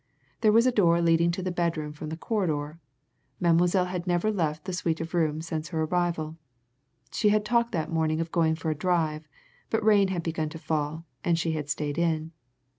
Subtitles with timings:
[0.39, 2.79] There was a door leading into the bedroom from the corridor.
[3.39, 6.37] Mademoiselle had never left the suite of rooms since her arrival.
[7.11, 9.27] She had talked that morning of going for a drive,
[9.69, 12.31] but rain had begun to fall, and she had stayed in.